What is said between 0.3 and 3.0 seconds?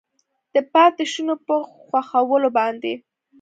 د پاتې شونو په ښخولو باندې